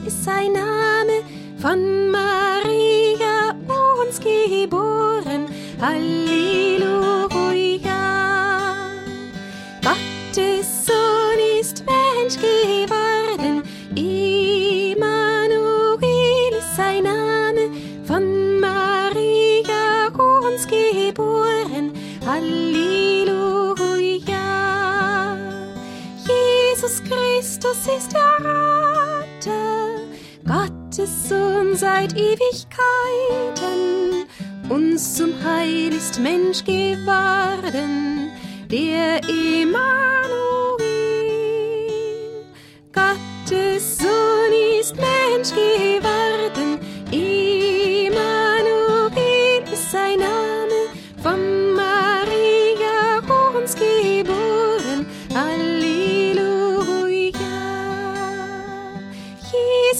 ist 0.05 0.23
sein 0.23 0.53
Name, 0.53 1.23
von 1.57 2.09
Maria 2.11 3.55
uns 3.99 4.19
geboren. 4.19 5.47
Halleluja. 5.79 6.40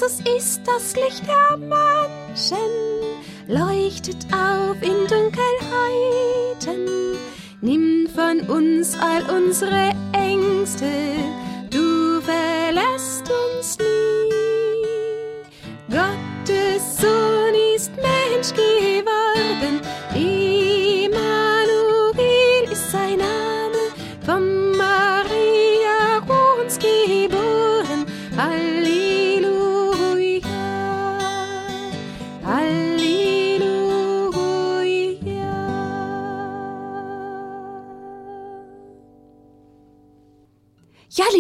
Jesus 0.01 0.19
ist 0.35 0.61
das 0.65 0.95
Licht 0.95 1.23
der 1.27 1.57
Menschen, 1.57 2.57
leuchtet 3.47 4.25
auf 4.33 4.81
in 4.81 5.05
Dunkelheiten, 5.07 6.87
nimm 7.61 8.07
von 8.09 8.39
uns 8.49 8.97
all 8.97 9.23
unsere 9.29 9.91
Ängste, 10.13 10.87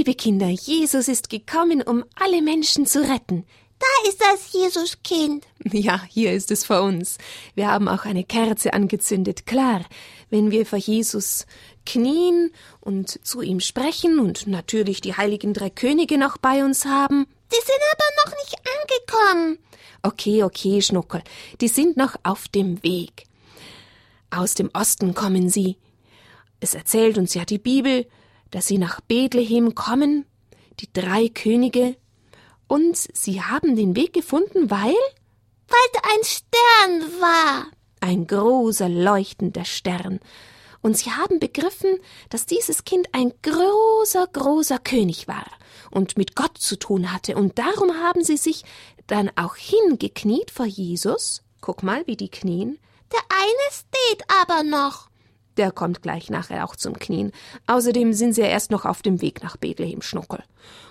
liebe 0.01 0.15
Kinder, 0.15 0.47
Jesus 0.47 1.07
ist 1.07 1.29
gekommen, 1.29 1.83
um 1.83 2.03
alle 2.15 2.41
Menschen 2.41 2.87
zu 2.87 3.07
retten. 3.07 3.45
Da 3.77 4.09
ist 4.09 4.19
das 4.19 4.51
Jesuskind. 4.51 5.45
Ja, 5.71 6.01
hier 6.09 6.33
ist 6.33 6.49
es 6.49 6.65
vor 6.65 6.81
uns. 6.81 7.19
Wir 7.53 7.67
haben 7.67 7.87
auch 7.87 8.03
eine 8.05 8.23
Kerze 8.23 8.73
angezündet. 8.73 9.45
Klar, 9.45 9.85
wenn 10.31 10.49
wir 10.49 10.65
vor 10.65 10.79
Jesus 10.79 11.45
knien 11.85 12.49
und 12.79 13.23
zu 13.23 13.41
ihm 13.41 13.59
sprechen 13.59 14.17
und 14.17 14.47
natürlich 14.47 15.01
die 15.01 15.13
heiligen 15.13 15.53
drei 15.53 15.69
Könige 15.69 16.17
noch 16.17 16.39
bei 16.39 16.65
uns 16.65 16.85
haben. 16.85 17.27
Die 17.51 17.63
sind 17.63 17.81
aber 17.93 18.25
noch 18.25 18.37
nicht 18.39 18.55
angekommen. 18.81 19.59
Okay, 20.01 20.41
okay, 20.41 20.81
Schnuckel, 20.81 21.21
die 21.61 21.67
sind 21.67 21.95
noch 21.95 22.15
auf 22.23 22.47
dem 22.47 22.81
Weg. 22.81 23.25
Aus 24.31 24.55
dem 24.55 24.71
Osten 24.73 25.13
kommen 25.13 25.47
sie. 25.47 25.77
Es 26.59 26.73
erzählt 26.73 27.19
uns 27.19 27.35
ja 27.35 27.45
die 27.45 27.59
Bibel, 27.59 28.07
dass 28.51 28.67
sie 28.67 28.77
nach 28.77 29.01
Bethlehem 29.01 29.75
kommen, 29.75 30.25
die 30.79 30.91
drei 30.91 31.29
Könige, 31.29 31.95
und 32.67 32.95
sie 32.95 33.41
haben 33.41 33.75
den 33.75 33.97
Weg 33.97 34.13
gefunden, 34.13 34.71
weil? 34.71 34.95
Weil 35.67 35.89
da 35.93 35.99
ein 36.13 36.23
Stern 36.23 37.21
war. 37.21 37.65
Ein 37.99 38.27
großer 38.27 38.87
leuchtender 38.87 39.65
Stern. 39.65 40.21
Und 40.81 40.97
sie 40.97 41.11
haben 41.11 41.39
begriffen, 41.39 41.97
dass 42.29 42.45
dieses 42.45 42.85
Kind 42.85 43.07
ein 43.11 43.33
großer, 43.41 44.25
großer 44.27 44.79
König 44.79 45.27
war 45.27 45.45
und 45.91 46.17
mit 46.17 46.35
Gott 46.35 46.57
zu 46.57 46.79
tun 46.79 47.11
hatte, 47.11 47.35
und 47.35 47.59
darum 47.59 47.93
haben 48.01 48.23
sie 48.23 48.37
sich 48.37 48.63
dann 49.05 49.29
auch 49.35 49.55
hingekniet 49.55 50.49
vor 50.49 50.65
Jesus. 50.65 51.43
Guck 51.59 51.83
mal, 51.83 52.07
wie 52.07 52.15
die 52.15 52.29
knien. 52.29 52.79
Der 53.11 53.21
eine 53.29 53.69
steht 53.69 54.23
aber 54.41 54.63
noch. 54.63 55.10
Der 55.57 55.71
kommt 55.71 56.01
gleich 56.01 56.29
nachher 56.29 56.65
auch 56.65 56.75
zum 56.75 56.97
Knien. 56.97 57.31
Außerdem 57.67 58.13
sind 58.13 58.33
sie 58.33 58.41
ja 58.41 58.47
erst 58.47 58.71
noch 58.71 58.85
auf 58.85 59.01
dem 59.01 59.21
Weg 59.21 59.43
nach 59.43 59.57
Bethlehem 59.57 60.01
Schnuckel. 60.01 60.43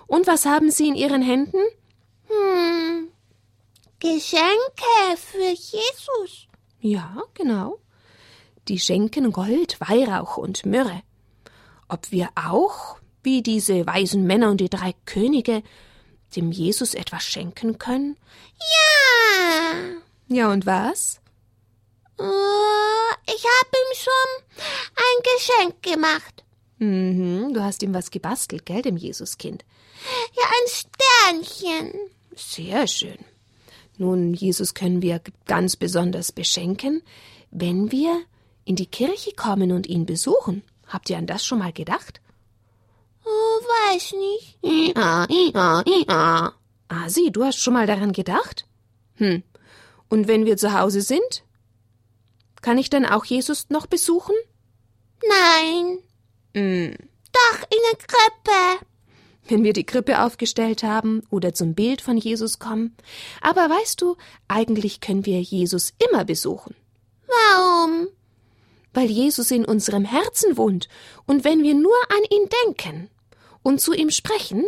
Und 0.06 0.26
was 0.26 0.44
haben 0.44 0.70
sie 0.70 0.88
in 0.88 0.94
ihren 0.94 1.22
Händen? 1.22 1.58
Hm, 2.26 3.08
Geschenke 3.98 5.16
für 5.16 5.50
Jesus. 5.50 6.46
Ja, 6.80 7.22
genau. 7.34 7.78
Die 8.68 8.78
schenken 8.78 9.32
Gold, 9.32 9.80
Weihrauch 9.80 10.36
und 10.36 10.64
Myrrhe. 10.64 11.02
Ob 11.88 12.10
wir 12.10 12.28
auch, 12.34 12.96
wie 13.22 13.42
diese 13.42 13.86
weisen 13.86 14.26
Männer 14.26 14.50
und 14.50 14.60
die 14.60 14.70
drei 14.70 14.94
Könige, 15.06 15.62
dem 16.36 16.52
Jesus 16.52 16.94
etwas 16.94 17.24
schenken 17.24 17.78
können? 17.78 18.16
Ja. 18.58 20.36
Ja, 20.36 20.52
und 20.52 20.66
was? 20.66 21.20
Äh, 22.20 23.32
ich 23.34 23.44
habe 23.44 23.70
ihm 23.72 23.96
schon 23.96 24.44
ein 24.96 25.22
Geschenk 25.34 25.82
gemacht. 25.82 26.44
Mhm, 26.78 27.54
du 27.54 27.62
hast 27.62 27.82
ihm 27.82 27.94
was 27.94 28.10
gebastelt, 28.10 28.66
gell, 28.66 28.82
dem 28.82 28.96
Jesuskind? 28.96 29.64
Ja, 30.34 30.44
ein 30.44 31.42
Sternchen. 31.44 32.10
Sehr 32.34 32.86
schön. 32.86 33.18
Nun, 33.98 34.32
Jesus 34.32 34.72
können 34.74 35.02
wir 35.02 35.20
ganz 35.46 35.76
besonders 35.76 36.32
beschenken, 36.32 37.02
wenn 37.50 37.92
wir 37.92 38.22
in 38.64 38.76
die 38.76 38.86
Kirche 38.86 39.32
kommen 39.32 39.72
und 39.72 39.86
ihn 39.86 40.06
besuchen. 40.06 40.62
Habt 40.86 41.10
ihr 41.10 41.18
an 41.18 41.26
das 41.26 41.44
schon 41.44 41.58
mal 41.58 41.72
gedacht? 41.72 42.20
Oh, 43.24 43.28
weiß 43.28 44.14
nicht. 44.14 44.58
Ja, 44.96 45.26
ja, 45.28 45.84
ja. 45.86 46.52
Ah, 46.88 47.08
sieh, 47.08 47.30
du 47.30 47.44
hast 47.44 47.58
schon 47.58 47.74
mal 47.74 47.86
daran 47.86 48.12
gedacht? 48.12 48.66
Hm. 49.16 49.42
Und 50.08 50.28
wenn 50.28 50.46
wir 50.46 50.56
zu 50.56 50.72
Hause 50.72 51.02
sind? 51.02 51.44
Kann 52.62 52.78
ich 52.78 52.90
dann 52.90 53.06
auch 53.06 53.24
Jesus 53.24 53.70
noch 53.70 53.86
besuchen? 53.86 54.34
Nein. 55.26 55.98
Hm. 56.54 56.96
Doch, 57.32 57.62
in 57.70 57.78
der 57.90 57.98
Krippe. 57.98 58.86
Wenn 59.48 59.64
wir 59.64 59.72
die 59.72 59.84
Krippe 59.84 60.22
aufgestellt 60.22 60.82
haben 60.82 61.22
oder 61.30 61.54
zum 61.54 61.74
Bild 61.74 62.02
von 62.02 62.16
Jesus 62.16 62.58
kommen. 62.58 62.96
Aber 63.40 63.68
weißt 63.68 64.00
du, 64.00 64.16
eigentlich 64.48 65.00
können 65.00 65.26
wir 65.26 65.40
Jesus 65.40 65.92
immer 66.10 66.24
besuchen. 66.24 66.74
Warum? 67.26 68.08
Weil 68.92 69.10
Jesus 69.10 69.50
in 69.50 69.64
unserem 69.64 70.04
Herzen 70.04 70.56
wohnt, 70.56 70.88
und 71.26 71.44
wenn 71.44 71.62
wir 71.62 71.74
nur 71.74 71.96
an 72.08 72.24
ihn 72.30 72.48
denken 72.64 73.10
und 73.62 73.80
zu 73.80 73.92
ihm 73.92 74.10
sprechen, 74.10 74.64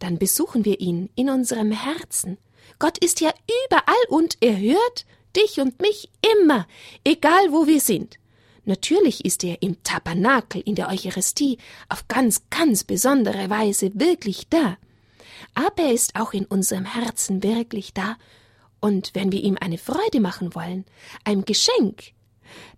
dann 0.00 0.18
besuchen 0.18 0.64
wir 0.64 0.80
ihn 0.80 1.08
in 1.14 1.30
unserem 1.30 1.70
Herzen. 1.70 2.38
Gott 2.78 2.98
ist 2.98 3.20
ja 3.20 3.32
überall 3.68 3.94
und 4.08 4.36
er 4.40 4.58
hört 4.58 5.06
dich 5.36 5.60
und 5.60 5.80
mich 5.80 6.10
immer, 6.40 6.66
egal 7.04 7.52
wo 7.52 7.66
wir 7.66 7.80
sind. 7.80 8.18
Natürlich 8.64 9.24
ist 9.24 9.44
er 9.44 9.60
im 9.62 9.82
Tabernakel, 9.82 10.62
in 10.64 10.74
der 10.74 10.88
Eucharistie, 10.88 11.58
auf 11.88 12.08
ganz, 12.08 12.42
ganz 12.48 12.84
besondere 12.84 13.50
Weise 13.50 13.90
wirklich 13.94 14.48
da. 14.48 14.78
Aber 15.54 15.82
er 15.82 15.92
ist 15.92 16.16
auch 16.16 16.32
in 16.32 16.46
unserem 16.46 16.86
Herzen 16.86 17.42
wirklich 17.42 17.92
da. 17.92 18.16
Und 18.80 19.14
wenn 19.14 19.32
wir 19.32 19.42
ihm 19.42 19.58
eine 19.60 19.78
Freude 19.78 20.20
machen 20.20 20.54
wollen, 20.54 20.84
ein 21.24 21.44
Geschenk, 21.44 22.12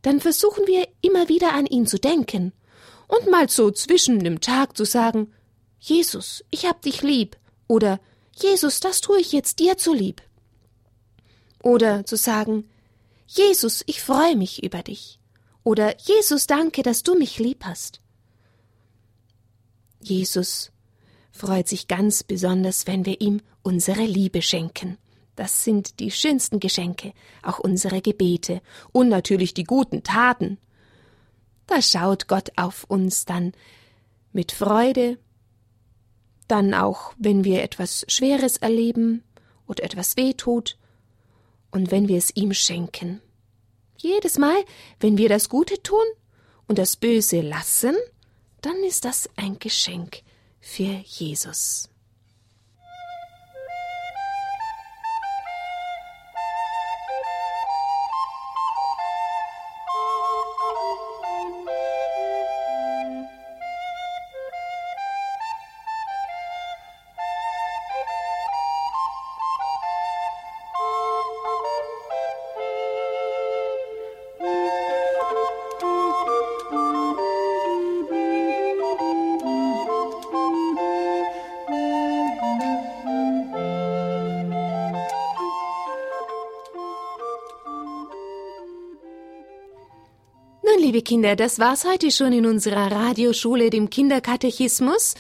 dann 0.03 0.21
versuchen 0.21 0.67
wir 0.67 0.89
immer 1.03 1.29
wieder 1.29 1.53
an 1.53 1.67
ihn 1.67 1.87
zu 1.87 1.99
denken 1.99 2.53
und 3.09 3.31
mal 3.31 3.49
so 3.49 3.71
zwischen 3.71 4.21
dem 4.21 4.41
Tag 4.41 4.77
zu 4.77 4.85
sagen, 4.85 5.33
Jesus, 5.79 6.45
ich 6.51 6.67
hab 6.67 6.83
dich 6.83 7.03
lieb, 7.03 7.37
oder 7.69 8.01
Jesus, 8.33 8.81
das 8.81 9.01
tue 9.01 9.21
ich 9.21 9.33
jetzt 9.33 9.59
dir 9.59 9.77
zu 9.77 9.93
lieb. 9.93 10.23
Oder 11.67 12.07
zu 12.07 12.17
sagen, 12.17 12.71
Jesus, 13.27 13.83
ich 13.87 14.01
freue 14.01 14.37
mich 14.37 14.63
über 14.63 14.85
dich. 14.85 15.19
Oder 15.65 15.99
Jesus, 15.99 16.47
danke, 16.47 16.85
dass 16.85 17.03
du 17.03 17.19
mich 17.19 17.41
lieb 17.41 17.65
hast. 17.65 18.01
Jesus 20.01 20.71
freut 21.33 21.67
sich 21.67 21.89
ganz 21.89 22.23
besonders, 22.23 22.87
wenn 22.87 23.05
wir 23.05 23.21
ihm 23.21 23.41
unsere 23.65 24.05
Liebe 24.05 24.43
schenken. 24.43 24.97
Das 25.35 25.65
sind 25.65 25.99
die 25.99 26.13
schönsten 26.13 26.61
Geschenke, 26.61 27.13
auch 27.43 27.59
unsere 27.59 28.01
Gebete 28.01 28.63
und 28.93 29.09
natürlich 29.09 29.53
die 29.53 29.65
guten 29.65 30.05
Taten. 30.05 30.59
Da 31.67 31.83
schaut 31.83 32.29
Gott 32.29 32.53
auf 32.55 32.85
uns 32.85 33.25
dann 33.25 33.55
mit 34.33 34.53
Freude, 34.53 35.19
dann 36.47 36.75
auch, 36.75 37.13
wenn 37.19 37.43
wir 37.43 37.65
etwas 37.65 38.05
Schweres 38.07 38.57
erleben 38.57 39.25
oder 39.67 39.83
etwas 39.83 40.17
wehtut, 40.17 40.79
und 41.77 41.91
wenn 41.91 42.09
wir 42.09 42.19
es 42.19 42.35
ihm 42.35 42.53
schenken. 42.55 43.21
Jedes 43.99 44.39
Mal, 44.39 44.65
wenn 44.99 45.19
wir 45.19 45.29
das 45.29 45.49
Gute 45.49 45.83
tun 45.83 46.05
und 46.67 46.79
das 46.79 46.97
Böse 46.97 47.41
lassen, 47.43 47.95
dann 48.63 48.83
ist 48.83 49.05
das 49.05 49.29
ein 49.37 49.59
Geschenk 49.59 50.23
für 50.59 51.03
Jesus. 51.05 51.89
Liebe 90.87 91.03
Kinder, 91.03 91.35
das 91.35 91.59
war's 91.59 91.85
heute 91.85 92.13
schon 92.13 92.33
in 92.33 92.47
unserer 92.47 92.93
Radioschule, 92.93 93.71
dem 93.71 93.91
Kinderkatechismus. 93.91 95.17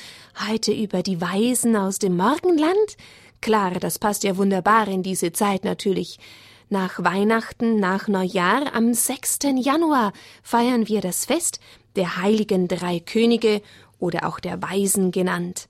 Heute 0.49 0.73
über 0.73 1.03
die 1.03 1.21
Weisen 1.21 1.75
aus 1.75 1.99
dem 1.99 2.17
Morgenland. 2.17 2.97
Klar, 3.41 3.73
das 3.73 3.99
passt 3.99 4.23
ja 4.23 4.37
wunderbar 4.37 4.87
in 4.87 5.03
diese 5.03 5.33
Zeit 5.33 5.65
natürlich. 5.65 6.21
Nach 6.69 7.03
Weihnachten, 7.03 7.81
nach 7.81 8.07
Neujahr, 8.07 8.77
am 8.77 8.95
6. 8.95 9.39
Januar 9.57 10.13
feiern 10.45 10.87
wir 10.87 11.01
das 11.01 11.25
Fest 11.25 11.59
der 11.97 12.19
heiligen 12.19 12.69
drei 12.69 13.01
Könige 13.01 13.61
oder 13.99 14.29
auch 14.29 14.39
der 14.39 14.63
Weisen 14.63 15.11
genannt. 15.11 15.67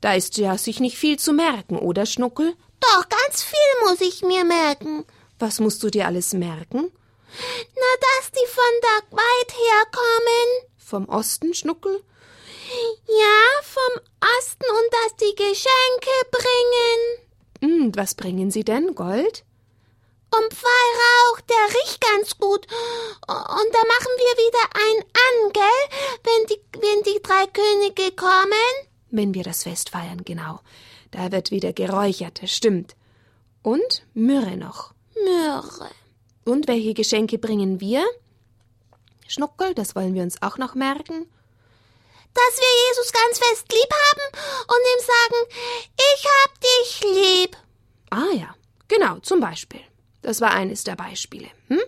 Da 0.00 0.14
ist 0.14 0.38
ja 0.38 0.58
sich 0.58 0.80
nicht 0.80 0.98
viel 0.98 1.20
zu 1.20 1.32
merken, 1.32 1.76
oder 1.76 2.04
Schnuckel? 2.04 2.54
Doch, 2.80 3.08
ganz 3.08 3.44
viel 3.44 3.88
muss 3.88 4.00
ich 4.00 4.22
mir 4.22 4.44
merken. 4.44 5.04
Was 5.38 5.60
musst 5.60 5.84
du 5.84 5.88
dir 5.88 6.06
alles 6.06 6.32
merken? 6.32 6.90
Na, 7.74 7.90
dass 8.00 8.30
die 8.32 8.46
von 8.46 8.74
da 8.82 9.16
weit 9.16 9.52
herkommen. 9.52 10.48
Vom 10.78 11.08
Osten, 11.08 11.54
Schnuckel? 11.54 12.02
Ja, 13.06 13.62
vom 13.62 14.02
Osten 14.38 14.64
und 14.64 14.92
dass 14.92 15.16
die 15.16 15.34
Geschenke 15.34 16.16
bringen. 16.30 17.30
Hm, 17.62 17.96
was 17.96 18.14
bringen 18.14 18.50
sie 18.50 18.64
denn? 18.64 18.94
Gold? 18.94 19.44
Und 20.32 20.62
Weihrauch, 20.62 21.40
der 21.40 21.80
riecht 21.80 22.00
ganz 22.00 22.38
gut. 22.38 22.66
Und 22.66 23.28
da 23.28 23.82
machen 23.82 24.12
wir 24.16 24.36
wieder 24.38 24.64
ein 24.74 25.04
an, 25.26 25.52
gell? 25.52 25.98
Wenn 26.22 26.46
die, 26.46 26.60
wenn 26.80 27.02
die 27.02 27.20
drei 27.20 27.46
Könige 27.46 28.14
kommen. 28.14 28.88
Wenn 29.10 29.34
wir 29.34 29.42
das 29.42 29.64
Fest 29.64 29.90
feiern, 29.90 30.22
genau. 30.24 30.60
Da 31.10 31.32
wird 31.32 31.50
wieder 31.50 31.72
geräuchert, 31.72 32.42
das 32.42 32.52
stimmt. 32.52 32.94
Und 33.62 34.06
Myrrhe 34.14 34.56
noch. 34.56 34.94
Myrrhe. 35.24 35.90
Und 36.50 36.68
welche 36.68 36.94
Geschenke 36.94 37.38
bringen 37.38 37.80
wir? 37.80 38.04
Schnuckel, 39.28 39.74
das 39.74 39.94
wollen 39.94 40.14
wir 40.14 40.22
uns 40.22 40.42
auch 40.42 40.58
noch 40.58 40.74
merken. 40.74 41.26
Dass 42.34 42.60
wir 42.60 42.88
Jesus 42.88 43.12
ganz 43.12 43.38
fest 43.38 43.72
lieb 43.72 43.90
haben 43.90 44.42
und 44.68 44.80
ihm 44.92 45.02
sagen, 45.06 45.86
ich 45.96 46.26
hab 46.26 46.60
dich 46.60 47.00
lieb. 47.02 47.56
Ah 48.10 48.36
ja, 48.36 48.54
Genau, 48.90 49.20
zum 49.20 49.38
Beispiel. 49.38 49.82
Das 50.20 50.40
war 50.40 50.50
eines 50.50 50.82
der 50.82 50.96
Beispiele. 50.96 51.46
Hm? 51.68 51.80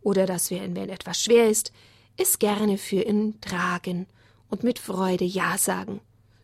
Oder 0.00 0.24
dass 0.24 0.48
wir, 0.48 0.62
wenn 0.62 0.88
etwas 0.88 1.22
schwer 1.22 1.50
ist, 1.50 1.70
es 2.16 2.38
gerne 2.38 2.78
für 2.78 3.02
ihn 3.02 3.38
tragen 3.42 4.06
und 4.48 4.64
mit 4.64 4.78
Freude 4.78 5.26
Ja 5.26 5.58
sagen. 5.58 6.00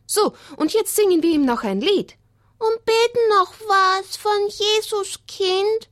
So, 0.06 0.34
und 0.58 0.74
jetzt 0.74 0.94
singen 0.94 1.22
wir 1.22 1.30
ihm 1.30 1.46
noch 1.46 1.62
ein 1.62 1.80
Lied. 1.80 2.18
Und 2.58 2.84
beten 2.84 3.28
noch 3.30 3.54
was 3.60 4.18
von 4.18 4.48
Jesus 4.48 5.20
Kind. 5.26 5.88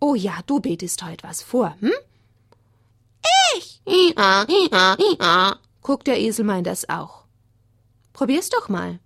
Oh 0.00 0.14
ja, 0.14 0.40
du 0.46 0.60
betest 0.60 1.02
heute 1.02 1.26
was 1.26 1.42
vor, 1.42 1.74
hm? 1.80 1.92
Ich? 3.56 3.80
Ja, 3.84 4.46
ja, 4.70 4.96
ja. 5.20 5.58
Guckt 5.82 6.06
der 6.06 6.20
Esel 6.20 6.44
meint 6.44 6.66
das 6.66 6.88
auch. 6.88 7.24
Probier's 8.12 8.50
doch 8.50 8.68
mal. 8.68 9.00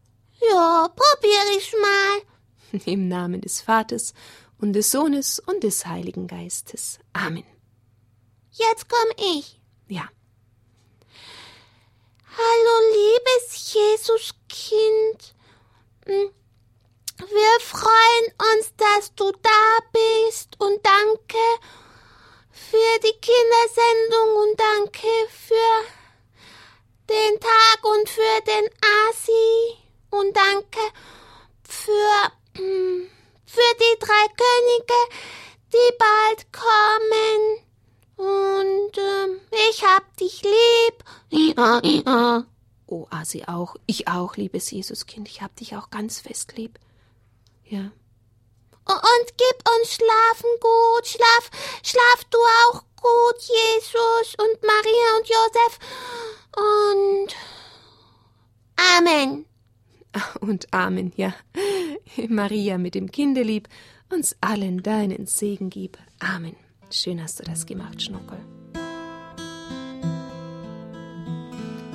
Ja, 0.50 0.88
probier 0.88 1.56
ich 1.56 1.72
mal. 1.80 2.80
Im 2.92 3.08
Namen 3.08 3.40
des 3.40 3.60
Vaters 3.60 4.14
und 4.58 4.72
des 4.72 4.90
Sohnes 4.90 5.38
und 5.38 5.62
des 5.62 5.86
Heiligen 5.86 6.26
Geistes. 6.26 6.98
Amen. 7.12 7.44
Jetzt 8.50 8.88
komm 8.88 9.24
ich. 9.34 9.60
Ja. 9.88 10.08
Hallo, 12.36 12.74
liebes 12.94 13.74
Jesuskind. 13.74 15.34
Wir 17.28 17.60
freuen 17.60 18.56
uns, 18.56 18.74
dass 18.76 19.14
du 19.14 19.30
da 19.30 19.78
bist 19.92 20.58
und 20.58 20.80
danke 20.84 21.38
für 22.50 22.98
die 22.98 23.16
Kindersendung 23.20 24.36
und 24.42 24.58
danke 24.58 25.08
für 25.30 26.02
den 27.08 27.38
Tag 27.38 27.84
und 27.84 28.08
für 28.08 28.40
den 28.46 28.68
Asi 29.08 29.78
und 30.10 30.36
danke 30.36 30.80
für, 31.62 32.32
hm, 32.56 33.08
für 33.46 33.74
die 33.76 33.98
drei 34.00 34.26
Könige, 34.36 35.00
die 35.72 35.96
bald 35.98 36.52
kommen. 36.52 37.62
Und 38.16 38.98
äh, 38.98 39.68
ich 39.70 39.84
hab 39.84 40.16
dich 40.16 40.42
lieb. 40.42 41.04
Ja, 41.30 41.80
ja. 41.84 42.44
Oh, 42.86 43.06
Asi 43.10 43.44
auch. 43.46 43.76
Ich 43.86 44.08
auch, 44.08 44.36
liebes 44.36 44.70
Jesuskind. 44.70 45.28
Ich 45.28 45.40
hab 45.40 45.54
dich 45.56 45.76
auch 45.76 45.90
ganz 45.90 46.20
fest 46.20 46.56
lieb. 46.56 46.78
Ja. 47.72 47.90
Und 48.84 49.26
gib 49.38 49.70
uns 49.78 49.94
schlafen 49.94 50.50
gut. 50.60 51.06
Schlaf, 51.06 51.50
schlaf 51.82 52.24
du 52.30 52.36
auch 52.36 52.82
gut, 53.00 53.40
Jesus 53.40 54.34
und 54.36 54.62
Maria 54.62 55.16
und 55.16 55.26
Josef. 55.26 55.78
Und 56.54 57.34
Amen. 58.98 59.46
Und 60.40 60.66
Amen, 60.74 61.14
ja. 61.16 61.32
Maria 62.28 62.76
mit 62.76 62.94
dem 62.94 63.10
Kindelieb, 63.10 63.68
uns 64.10 64.36
allen 64.42 64.82
deinen 64.82 65.26
Segen 65.26 65.70
gib. 65.70 65.96
Amen. 66.18 66.56
Schön 66.90 67.22
hast 67.22 67.40
du 67.40 67.44
das 67.44 67.64
gemacht, 67.64 68.02
Schnuckel. 68.02 68.38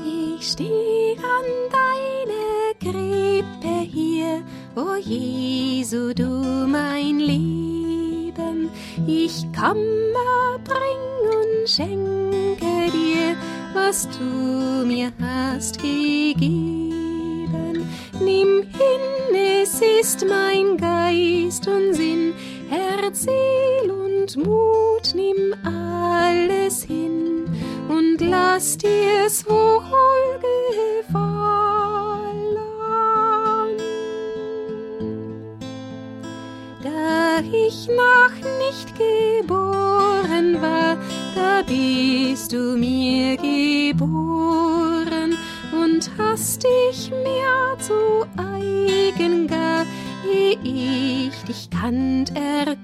Ich 0.04 0.48
steh 0.48 1.16
an 1.18 1.46
deine 1.70 2.74
Krippe 2.80 3.82
hier, 3.82 4.44
o 4.78 4.96
Jesu, 4.96 6.14
du 6.14 6.28
mein 6.68 7.20
Leben. 7.20 8.70
Ich 9.08 9.46
komme, 9.52 10.60
bring 10.64 11.04
und 11.36 11.68
schenke 11.68 12.92
dir, 12.92 13.36
was 13.74 14.08
du 14.10 14.86
mir 14.86 15.12
hast 15.20 15.82
gegeben. 15.82 17.50
Nimm 18.20 18.64
hin, 18.64 19.36
es 19.62 19.82
ist 20.00 20.26
mein 20.28 20.78
Geist 20.78 21.68
und 21.68 21.94
Sinn, 21.96 22.34
Herz, 22.70 23.24
Seel 23.24 23.90
und 23.90 24.38
Mut, 24.38 25.16
nimm 25.16 25.56
alles 25.64 26.84
hin 26.84 27.46
und 27.90 28.22
lass 28.22 28.78
dir's 28.78 29.44
wohl 29.48 30.27
noch 37.88 38.36
nicht 38.66 38.94
geboren 38.96 40.62
war, 40.62 40.98
da 41.36 41.62
bist 41.66 42.52
du 42.52 42.78
mir 42.78 43.38
geboren 43.38 45.36
und 45.72 46.10
hast 46.18 46.64
dich 46.64 47.12
mir 47.12 47.78
zu 47.80 48.26
eigen 48.38 49.48
gar 49.48 49.86
ehe 50.32 50.58
ich 50.64 51.44
dich 51.44 51.70
kannt 51.70 52.36
erkoren, 52.36 52.77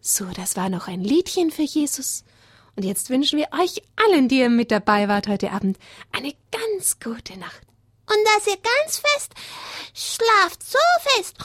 So, 0.00 0.24
das 0.26 0.56
war 0.56 0.68
noch 0.68 0.88
ein 0.88 1.02
Liedchen 1.04 1.50
für 1.50 1.62
Jesus. 1.62 2.24
Und 2.76 2.84
jetzt 2.84 3.10
wünschen 3.10 3.38
wir 3.38 3.48
euch 3.60 3.82
allen, 3.96 4.28
die 4.28 4.38
ihr 4.38 4.48
mit 4.48 4.70
dabei 4.70 5.08
wart 5.08 5.28
heute 5.28 5.50
Abend, 5.52 5.78
eine 6.12 6.34
ganz 6.50 6.98
gute 7.00 7.38
Nacht. 7.38 7.62
Und 8.06 8.16
dass 8.36 8.46
ihr 8.46 8.56
ganz 8.56 8.98
fest 8.98 9.34
schlaft, 9.94 10.62
so 10.64 10.78
fest. 11.00 11.36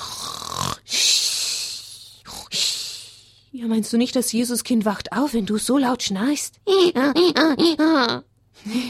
Ja, 3.52 3.68
meinst 3.68 3.92
du 3.94 3.98
nicht, 3.98 4.16
das 4.16 4.32
Jesuskind 4.32 4.86
wacht 4.86 5.12
auf, 5.12 5.34
wenn 5.34 5.46
du 5.46 5.58
so 5.58 5.78
laut 5.78 6.04
schnarchst? 6.04 6.60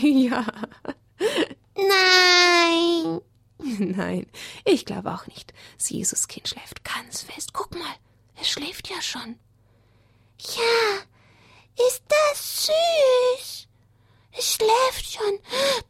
Ja. 0.04 0.46
Nein. 1.76 3.22
Nein, 3.58 4.26
ich 4.64 4.86
glaube 4.86 5.14
auch 5.14 5.28
nicht. 5.28 5.54
Das 5.78 5.90
Jesuskind 5.90 6.48
schläft 6.48 6.86
ganz 6.86 7.24
fest. 7.24 7.52
Guck 7.52 7.74
mal, 7.74 7.94
es 8.40 8.48
schläft 8.48 8.90
ja 8.90 9.02
schon. 9.02 9.38
Ja, 10.40 11.86
ist 11.88 12.04
das 12.08 12.66
süß? 12.66 13.68
Es 14.38 14.54
schläft 14.54 15.14
schon. 15.14 15.40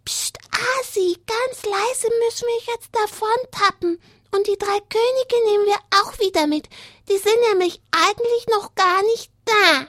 Psst, 0.05 0.37
Asi, 0.79 1.17
ganz 1.25 1.63
leise 1.63 2.09
müssen 2.25 2.47
wir 2.47 2.73
jetzt 2.73 2.89
davon 2.93 3.27
tappen. 3.51 3.99
Und 4.31 4.47
die 4.47 4.57
drei 4.57 4.79
Könige 4.79 5.45
nehmen 5.45 5.65
wir 5.65 5.79
auch 5.99 6.19
wieder 6.19 6.45
mit. 6.47 6.67
Die 7.09 7.17
sind 7.17 7.39
nämlich 7.49 7.81
eigentlich 7.91 8.47
noch 8.51 8.75
gar 8.75 9.01
nicht 9.03 9.31
da. 9.45 9.87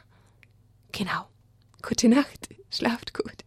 Genau. 0.93 1.29
Gute 1.83 2.09
Nacht. 2.09 2.49
Schlaft 2.71 3.15
gut. 3.15 3.46